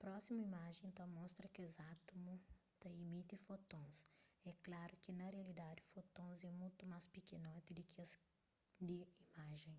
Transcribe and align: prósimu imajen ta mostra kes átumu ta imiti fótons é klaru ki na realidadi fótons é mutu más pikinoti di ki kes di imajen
prósimu 0.00 0.40
imajen 0.44 0.92
ta 0.96 1.04
mostra 1.16 1.46
kes 1.56 1.74
átumu 1.92 2.34
ta 2.80 2.86
imiti 3.04 3.36
fótons 3.46 3.96
é 4.50 4.52
klaru 4.64 4.94
ki 5.02 5.10
na 5.18 5.26
realidadi 5.36 5.80
fótons 5.92 6.40
é 6.48 6.50
mutu 6.60 6.82
más 6.92 7.04
pikinoti 7.16 7.70
di 7.76 7.82
ki 7.88 7.94
kes 7.96 8.12
di 8.86 8.96
imajen 9.24 9.78